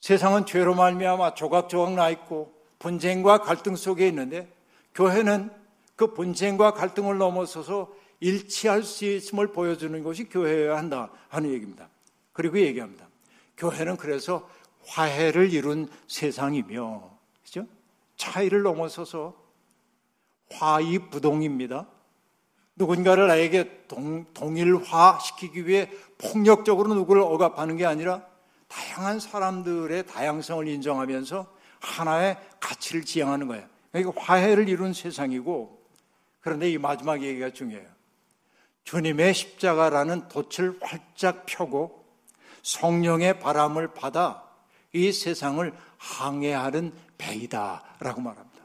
[0.00, 4.52] 세상은 죄로 말미암아 조각조각 나 있고 분쟁과 갈등 속에 있는데
[4.94, 5.50] 교회는
[5.96, 11.88] 그 분쟁과 갈등을 넘어서서 일치할 수 있음을 보여주는 것이 교회여야 한다 하는 얘기입니다.
[12.32, 13.08] 그리고 얘기합니다.
[13.56, 14.48] 교회는 그래서
[14.86, 17.10] 화해를 이룬 세상이며,
[17.42, 17.66] 그죠?
[18.16, 19.34] 차이를 넘어서서
[20.50, 21.86] 화이부동입니다.
[22.76, 28.26] 누군가를 나에게 동, 동일화시키기 위해 폭력적으로 누구를 억압하는 게 아니라
[28.66, 31.46] 다양한 사람들의 다양성을 인정하면서
[31.80, 33.66] 하나의 가치를 지향하는 거예요.
[33.92, 35.83] 그러니까 화해를 이룬 세상이고
[36.44, 37.88] 그런데 이 마지막 얘기가 중요해요.
[38.84, 42.04] 주님의 십자가라는 돛을 활짝 펴고
[42.62, 44.44] 성령의 바람을 받아
[44.92, 48.62] 이 세상을 항해하는 배이다라고 말합니다.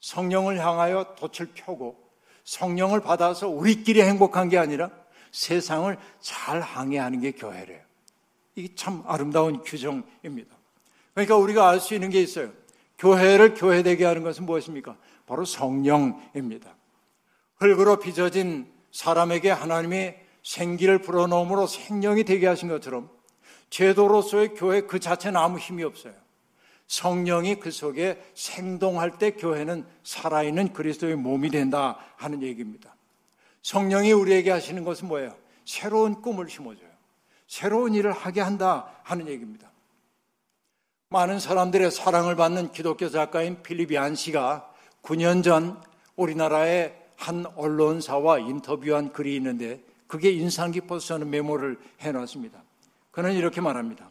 [0.00, 2.02] 성령을 향하여 돛을 펴고
[2.44, 4.90] 성령을 받아서 우리끼리 행복한 게 아니라
[5.32, 7.82] 세상을 잘 항해하는 게 교회래요.
[8.54, 10.56] 이게 참 아름다운 규정입니다.
[11.12, 12.50] 그러니까 우리가 알 수 있는 게 있어요.
[12.96, 14.96] 교회를 교회되게 하는 것은 무엇입니까?
[15.26, 16.74] 바로 성령입니다.
[17.62, 23.10] 흙으로 빚어진 사람에게 하나님이 생기를 불어넣음으로 생명이 되게 하신 것처럼
[23.70, 26.12] 제도로서의 교회 그 자체는 아무 힘이 없어요.
[26.88, 32.94] 성령이 그 속에 생동할 때 교회는 살아있는 그리스도의 몸이 된다 하는 얘기입니다.
[33.62, 35.34] 성령이 우리에게 하시는 것은 뭐예요?
[35.64, 36.90] 새로운 꿈을 심어줘요.
[37.46, 39.70] 새로운 일을 하게 한다 하는 얘기입니다.
[41.08, 44.70] 많은 사람들의 사랑을 받는 기독교 작가인 필립 얀 씨가
[45.02, 45.80] 9년 전
[46.16, 52.60] 우리나라의 한 언론사와 인터뷰한 글이 있는데 그게 인상 깊어서 저는 메모를 해놨습니다.
[53.12, 54.10] 그는 이렇게 말합니다.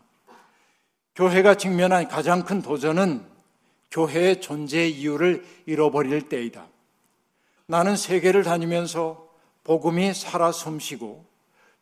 [1.16, 3.26] 교회가 직면한 가장 큰 도전은
[3.92, 6.66] 교회의 존재 이유를 잃어버릴 때이다.
[7.66, 9.28] 나는 세계를 다니면서
[9.66, 11.26] 복음이 살아 숨쉬고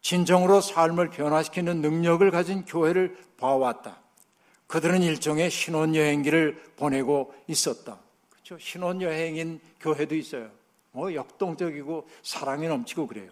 [0.02, 4.02] 진정으로 삶을 변화시키는 능력을 가진 교회를 봐왔다.
[4.66, 8.00] 그들은 일종의 신혼여행기를 보내고 있었다.
[8.30, 8.58] 그렇죠?
[8.58, 10.59] 신혼여행인 교회도 있어요.
[11.00, 13.32] 뭐 역동적이고 사랑이 넘치고 그래요.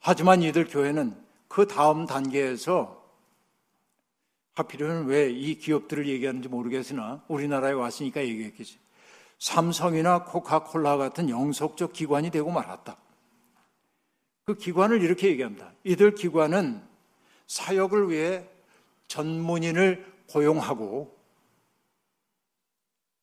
[0.00, 1.16] 하지만 이들 교회는
[1.48, 3.02] 그 다음 단계에서
[4.54, 8.78] 하필이면 왜 이 기업들을 얘기하는지 모르겠으나 우리나라에 왔으니까 얘기했겠지.
[9.38, 12.98] 삼성이나 코카콜라 같은 영속적 기관이 되고 말았다.
[14.44, 15.72] 그 기관을 이렇게 얘기합니다.
[15.84, 16.82] 이들 기관은
[17.46, 18.46] 사역을 위해
[19.08, 21.16] 전문인을 고용하고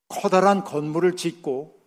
[0.08, 1.81] 커다란 건물을 짓고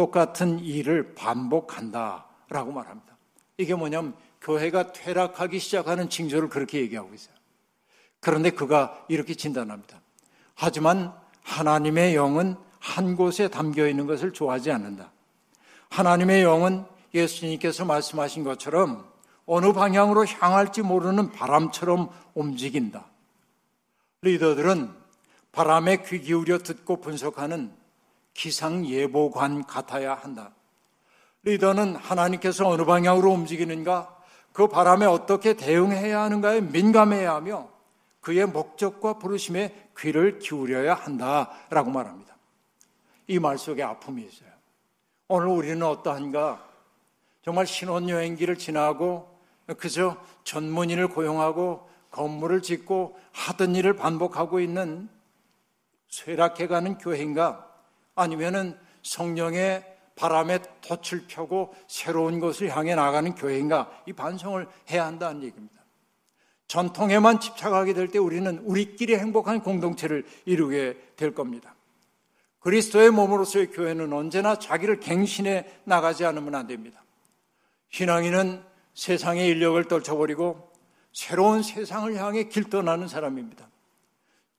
[0.00, 3.18] 똑같은 일을 반복한다라고 말합니다.
[3.58, 7.34] 이게 뭐냐면 교회가 퇴락하기 시작하는 징조를 그렇게 얘기하고 있어요.
[8.18, 10.00] 그런데 그가 이렇게 진단합니다.
[10.54, 15.12] 하지만 하나님의 영은 한 곳에 담겨 있는 것을 좋아하지 않는다.
[15.90, 19.06] 하나님의 영은 예수님께서 말씀하신 것처럼
[19.44, 23.04] 어느 방향으로 향할지 모르는 바람처럼 움직인다.
[24.22, 24.94] 리더들은
[25.52, 27.79] 바람에 귀 기울여 듣고 분석하는
[28.40, 30.52] 기상예보관 같아야 한다.
[31.42, 34.16] 리더는 하나님께서 어느 방향으로 움직이는가,
[34.52, 37.68] 그 바람에 어떻게 대응해야 하는가에 민감해야 하며
[38.20, 42.34] 그의 목적과 부르심에 귀를 기울여야 한다라고 말합니다.
[43.28, 44.50] 이 말 속에 아픔이 있어요.
[45.28, 46.66] 오늘 우리는 어떠한가?
[47.42, 49.38] 정말 신혼여행기를 지나고
[49.78, 55.08] 그저 전문인을 고용하고 건물을 짓고 하던 일을 반복하고 있는
[56.08, 57.69] 쇠락해가는 교회인가?
[58.14, 59.84] 아니면은 성령의
[60.16, 63.90] 바람에 돛을 펴고 새로운 것을 향해 나가는 교회인가?
[64.06, 65.80] 이 반성을 해야 한다는 얘기입니다.
[66.66, 71.74] 전통에만 집착하게 될 때 우리는 우리끼리 행복한 공동체를 이루게 될 겁니다.
[72.60, 77.02] 그리스도의 몸으로서의 교회는 언제나 자기를 갱신해 나가지 않으면 안 됩니다.
[77.88, 78.62] 신앙인은
[78.94, 80.70] 세상의 인력을 떨쳐버리고
[81.12, 83.68] 새로운 세상을 향해 길 떠나는 사람입니다.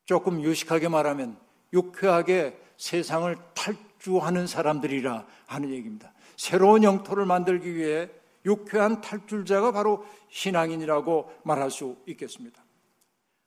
[0.05, 1.37] 조금 유식하게 말하면
[1.71, 6.11] 유쾌하게 세상을 탈주하는 사람들이라 하는 얘기입니다.
[6.35, 8.09] 새로운 영토를 만들기 위해
[8.43, 12.65] 유쾌한 탈출자가 바로 신앙인이라고 말할 수 있겠습니다.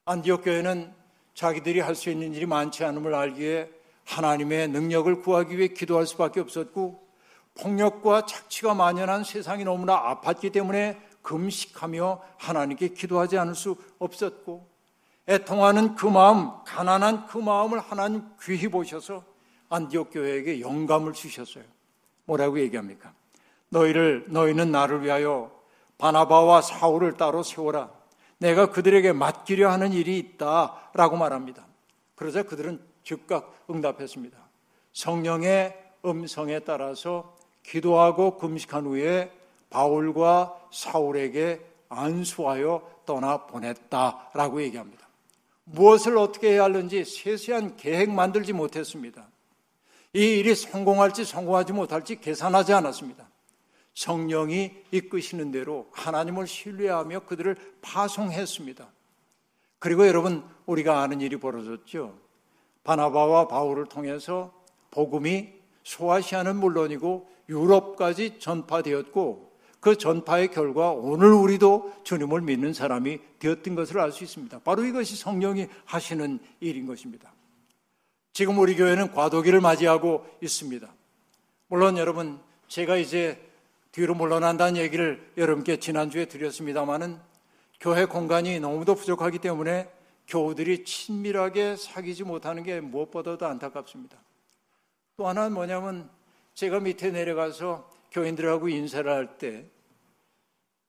[0.04, 0.94] 안디옥 교회는
[1.34, 3.70] 자기들이 할 수 있는 일이 많지 않음을 알기에
[4.04, 7.04] 하나님의 능력을 구하기 위해 기도할 수밖에 없었고
[7.54, 14.73] 폭력과 착취가 만연한 세상이 너무나 아팠기 때문에 금식하며 하나님께 기도하지 않을 수 없었고
[15.26, 19.24] 애통하는 그 마음, 가난한 그 마음을 하나님 귀히 보셔서
[19.70, 21.64] 안디옥 교회에게 영감을 주셨어요.
[22.26, 23.12] 뭐라고 얘기합니까?
[23.70, 25.50] 너희를 너희는 나를 위하여
[25.98, 27.90] 바나바와 사울을 따로 세워라.
[28.38, 31.66] 내가 그들에게 맡기려 하는 일이 있다라고 말합니다.
[32.14, 34.36] 그러자 그들은 즉각 응답했습니다.
[34.92, 39.32] 성령의 음성에 따라서 기도하고 금식한 후에
[39.70, 45.03] 바울과 사울에게 안수하여 떠나 보냈다라고 얘기합니다.
[45.64, 49.28] 무엇을 어떻게 해야 하는지 세세한 계획 만들지 못했습니다.
[50.12, 53.28] 이 일이 성공할지 성공하지 못할지 계산하지 않았습니다.
[53.94, 58.88] 성령이 이끄시는 대로 하나님을 신뢰하며 그들을 파송했습니다.
[59.78, 62.18] 그리고 여러분 우리가 아는 일이 벌어졌죠.
[62.84, 64.52] 바나바와 바울을 통해서
[64.90, 69.53] 복음이 소아시아는 물론이고 유럽까지 전파되었고
[69.84, 74.60] 그 전파의 결과 오늘 우리도 주님을 믿는 사람이 되었던 것을 알 수 있습니다.
[74.60, 77.30] 바로 이것이 성령이 하시는 일인 것입니다.
[78.32, 80.90] 지금 우리 교회는 과도기를 맞이하고 있습니다.
[81.66, 83.38] 물론 여러분 제가 이제
[83.92, 87.18] 뒤로 물러난다는 얘기를 여러분께 지난주에 드렸습니다마는
[87.78, 89.90] 교회 공간이 너무도 부족하기 때문에
[90.28, 94.16] 교우들이 친밀하게 사귀지 못하는 게 무엇보다도 안타깝습니다.
[95.18, 96.08] 또 하나는 뭐냐면
[96.54, 99.66] 제가 밑에 내려가서 교인들하고 인사를 할 때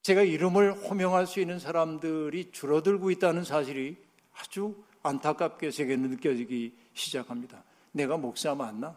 [0.02, 3.96] 제가 이름을 호명할 수 있는 사람들이 줄어들고 있다는 사실이
[4.38, 7.64] 아주 안타깝게 제게 느껴지기 시작합니다.
[7.90, 8.96] 내가 목사 맞나?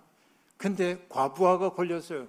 [0.58, 2.28] 근데 과부하가 걸렸어요.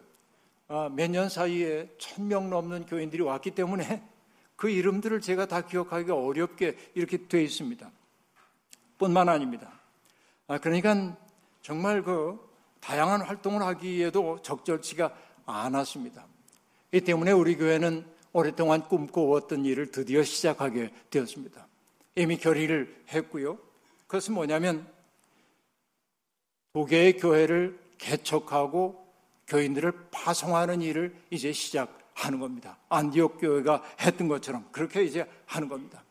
[0.68, 4.02] 아, 몇 년 사이에 천 명 넘는 교인들이 왔기 때문에
[4.56, 7.90] 그 이름들을 제가 다 기억하기가 어렵게 이렇게 되어 있습니다.
[8.96, 9.70] 뿐만 아닙니다.
[10.46, 11.16] 아, 그러니까
[11.60, 12.38] 정말 그
[12.80, 15.14] 다양한 활동을 하기에도 적절치가
[15.50, 16.26] 않았습니다.
[16.92, 21.66] 이 때문에 우리 교회는 오랫동안 꿈꿔왔던 일을 드디어 시작하게 되었습니다.
[22.16, 23.58] 이미 결의를 했고요.
[24.06, 24.86] 그것은 뭐냐면
[26.72, 29.06] 두 개의 교회를 개척하고
[29.46, 32.78] 교인들을 파송하는 일을 이제 시작하는 겁니다.
[32.88, 36.04] 안디옥 교회가 했던 것처럼 그렇게 이제 하는 겁니다.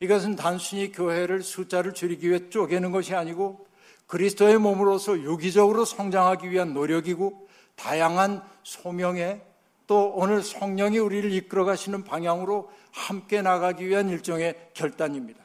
[0.00, 3.66] 이것은 단순히 교회를 숫자를 줄이기 위해 쪼개는 것이 아니고
[4.06, 7.47] 그리스도의 몸으로서 유기적으로 성장하기 위한 노력이고
[7.78, 9.40] 다양한 소명에
[9.86, 15.42] 또 오늘 성령이 우리를 이끌어 가시는 방향으로 함께 나가기 위한 일종의 결단입니다.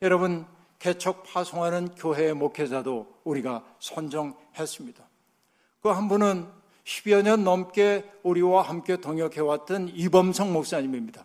[0.00, 0.46] 여러분,
[0.80, 5.04] 개척 파송하는 교회의 목회자도 우리가 선정했습니다.
[5.80, 6.48] 그 한 분은
[6.84, 11.24] 10여 년 넘게 우리와 함께 동역해왔던 이범성 목사님입니다.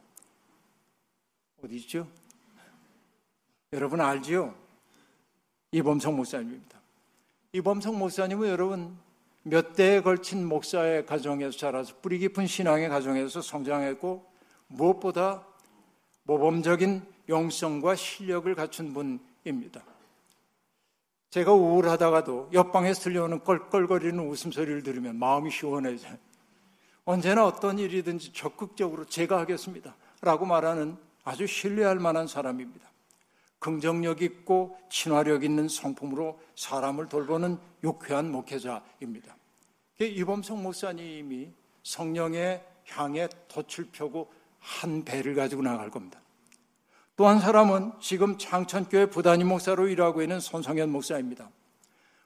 [1.64, 2.08] 어디 있죠?
[3.74, 4.54] 여러분 알지요?
[5.72, 6.80] 이범성 목사님입니다.
[7.54, 8.98] 이범성 목사님은 여러분
[9.50, 14.26] 몇 대에 걸친 목사의 가정에서 자라서 뿌리 깊은 신앙의 가정에서 성장했고
[14.68, 15.46] 무엇보다
[16.24, 19.82] 모범적인 영성과 실력을 갖춘 분입니다.
[21.30, 26.18] 제가 우울하다가도 옆방에서 들려오는 껄껄거리는 웃음소리를 들으면 마음이 시원해져요.
[27.06, 29.96] 언제나 어떤 일이든지 적극적으로 제가 하겠습니다.
[30.20, 32.86] 라고 말하는 아주 신뢰할 만한 사람입니다.
[33.60, 39.37] 긍정력 있고 친화력 있는 성품으로 사람을 돌보는 유쾌한 목회자입니다.
[40.06, 41.50] 이범성 목사님이
[41.84, 46.20] 성령의 향에 덫을 펴고 한 배를 가지고 나갈 겁니다.
[47.16, 51.50] 또 한 사람은 지금 창천교회 부단임 목사로 일하고 있는 손성현 목사입니다.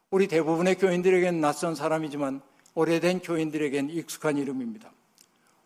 [0.10, 2.42] 우리 대부분의 교인들에겐 낯선 사람이지만
[2.74, 4.92] 오래된 교인들에겐 익숙한 이름입니다.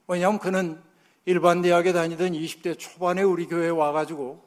[0.07, 0.79] 왜냐하면 그는
[1.25, 4.43] 일반 대학에 다니던 20대 초반에 우리 교회에 와가지고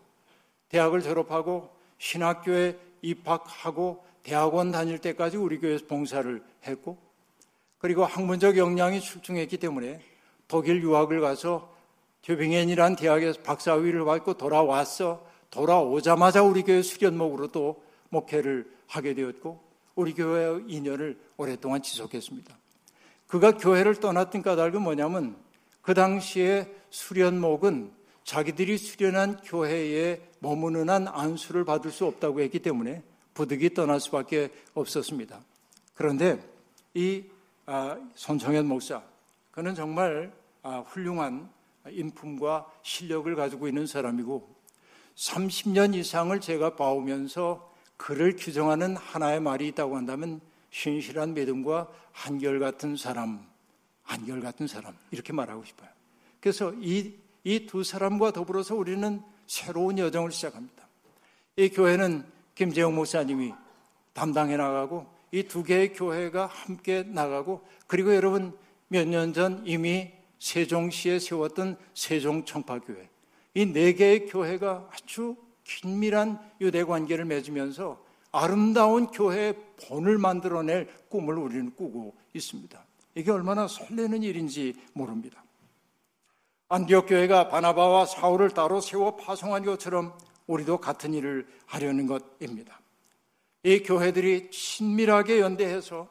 [0.69, 6.99] 대학을 졸업하고 신학교에 입학하고 대학원 다닐 때까지 우리 교회에서 봉사를 했고
[7.79, 10.01] 그리고 학문적 역량이 출중했기 때문에
[10.49, 11.73] 독일 유학을 가서
[12.23, 19.61] 튜빙엔이란 대학에서 박사위를 받고 돌아왔어 돌아오자마자 우리 교회 수련목으로 또 목회를 하게 되었고
[19.95, 22.57] 우리 교회의 인연을 오랫동안 지속했습니다.
[23.27, 25.37] 그가 교회를 떠났던 까닭은 뭐냐면
[25.83, 27.93] 그 당시에 수련목은
[28.25, 33.03] 자기들이 수련한 교회에 머무는 한 안수를 받을 수 없다고 했기 때문에
[33.35, 35.41] 부득이 떠날 수밖에 없었습니다.
[35.95, 36.39] 그런데
[36.95, 37.38] 이 아,
[38.15, 39.03] 손정현 목사,
[39.51, 41.49] 그는 정말 아, 훌륭한
[41.89, 44.57] 인품과 실력을 가지고 있는 사람이고
[45.15, 53.47] 30년 이상을 제가 봐오면서 그를 규정하는 하나의 말이 있다고 한다면 신실한 믿음과 한결같은 사람,
[54.03, 55.89] 한결같은 사람 이렇게 말하고 싶어요.
[56.41, 60.87] 그래서 이 이 두 사람과 더불어서 우리는 새로운 여정을 시작합니다.
[61.57, 63.55] 이 교회는 김재영 목사님이
[64.13, 68.57] 담당해 나가고 이 두 개의 교회가 함께 나가고 그리고 여러분
[68.89, 73.09] 몇 년 전 이미 세종시에 세웠던 세종청파교회
[73.55, 79.55] 이 네 개의 교회가 아주 긴밀한 유대 관계를 맺으면서 아름다운 교회의
[79.89, 82.85] 본을 만들어낼 꿈을 우리는 꾸고 있습니다.
[83.15, 85.43] 이게 얼마나 설레는 일인지 모릅니다.
[86.69, 90.13] 안디옥 교회가 바나바와 사울을 따로 세워 파송한 것처럼
[90.47, 92.81] 우리도 같은 일을 하려는 것입니다.
[93.63, 96.09] 이 교회들이 친밀하게 연대해서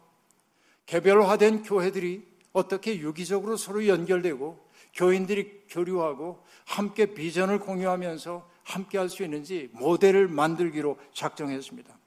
[0.85, 9.69] 개별화된 교회들이 어떻게 유기적으로 서로 연결되고 교인들이 교류하고 함께 비전을 공유하면서 함께 할 수 있는지
[9.73, 11.97] 모델을 만들기로 작정했습니다.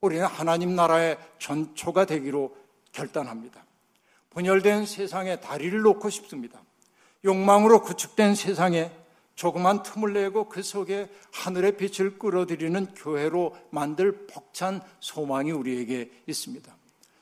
[0.00, 2.56] 우리는 하나님 나라의 전초가 되기로
[2.92, 3.64] 결단합니다.
[4.30, 6.62] 분열된 세상에 다리를 놓고 싶습니다.
[7.24, 8.90] 욕망으로 구축된 세상에
[9.34, 16.74] 조그만 틈을 내고 그 속에 하늘의 빛을 끌어들이는 교회로 만들 벅찬 소망이 우리에게 있습니다.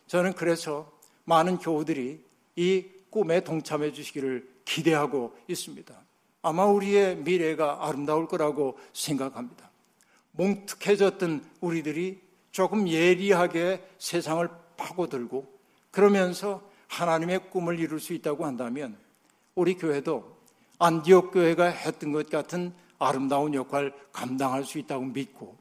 [0.07, 0.93] 저는 그래서
[1.25, 2.25] 많은 교우들이
[2.57, 5.95] 이 꿈에 동참해 주시기를 기대하고 있습니다.
[6.43, 9.71] 아마 우리의 미래가 아름다울 거라고 생각합니다.
[10.33, 12.21] 뭉툭해졌던 우리들이
[12.51, 15.61] 조금 예리하게 세상을 파고들고
[15.91, 18.97] 그러면서 하나님의 꿈을 이룰 수 있다고 한다면
[19.55, 20.40] 우리 교회도
[20.81, 25.57] 안디옥 교회가 했던 것 같은 아름다운 역할 감당할 수 있다고 믿고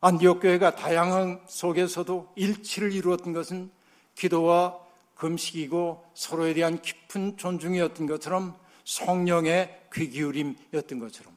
[0.00, 3.70] 안디옥 교회가 다양한 속에서도 일치를 이루었던 것은
[4.14, 4.78] 기도와
[5.16, 11.34] 금식이고 서로에 대한 깊은 존중이었던 것처럼 성령의 귀 기울임이었던 것처럼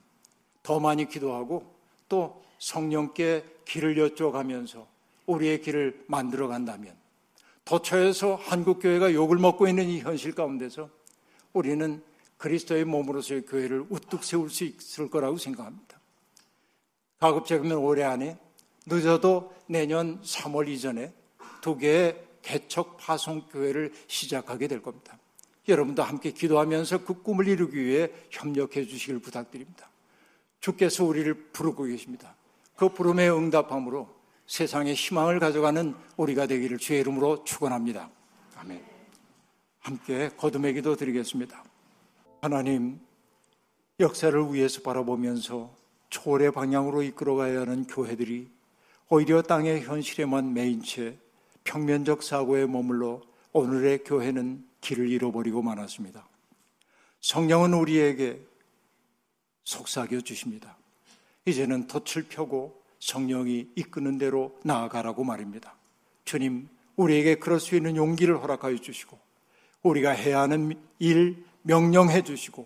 [0.64, 1.76] 더 많이 기도하고
[2.08, 4.86] 또 성령께 길을 여쭤가면서
[5.26, 6.96] 우리의 길을 만들어 간다면
[7.66, 10.90] 도처에서 한국 교회가 욕을 먹고 있는 이 현실 가운데서
[11.52, 12.02] 우리는
[12.38, 16.00] 그리스도의 몸으로서의 교회를 우뚝 세울 수 있을 거라고 생각합니다.
[17.20, 18.38] 가급적이면 올해 안에
[18.86, 21.14] 늦어도 내년 3월 이전에
[21.62, 25.18] 두 개의 개척 파송 교회를 시작하게 될 겁니다.
[25.68, 29.90] 여러분도 함께 기도하면서 그 꿈을 이루기 위해 협력해 주시길 부탁드립니다.
[30.62, 32.36] 주께서 우리를 부르고 계십니다.
[32.76, 34.08] 그 부름에 응답함으로
[34.46, 38.10] 세상에 희망을 가져가는 우리가 되기를 주의 이름으로 축원합니다.
[38.56, 38.82] 아멘.
[39.80, 41.67] 함께 거듭의 기도 드리겠습니다.
[42.48, 42.98] 하나님,
[44.00, 45.76] 역사를 위해서 바라보면서
[46.10, 48.50] 초월의 방향으로 이끌어가야 하는 교회들이
[49.10, 51.18] 오히려 땅의 현실에만 매인 채
[51.66, 53.22] 평면적 사고에 머물러
[53.52, 56.26] 오늘의 교회는 길을 잃어버리고 말았습니다.
[57.20, 58.40] 성령은 우리에게
[59.66, 60.78] 속삭여 주십니다.
[61.46, 65.76] 이제는 덫을 펴고 성령이 이끄는 대로 나아가라고 말입니다.
[66.24, 69.20] 주님, 우리에게 그럴 수 있는 용기를 허락하여 주시고,
[69.84, 72.66] 우리가 해야 하는 일 명령해 주시고,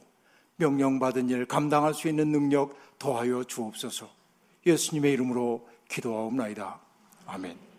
[0.58, 4.08] 명령받은 일 감당할 수 있는 능력 더하여 주옵소서.
[4.66, 6.80] 예수님의 이름으로 기도하옵나이다.
[7.26, 7.71] 아멘.